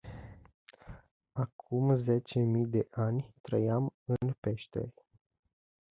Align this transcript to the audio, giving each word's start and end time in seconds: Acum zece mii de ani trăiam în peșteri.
Acum 1.33 1.95
zece 1.95 2.39
mii 2.39 2.65
de 2.65 2.87
ani 2.91 3.33
trăiam 3.41 3.93
în 4.05 4.35
peșteri. 4.39 5.05